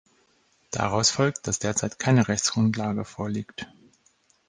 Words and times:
Daraus 0.71 1.11
folgt, 1.11 1.45
dass 1.45 1.59
derzeit 1.59 1.99
keine 1.99 2.27
Rechtsgrundlage 2.27 3.05
vorliegt. 3.05 3.67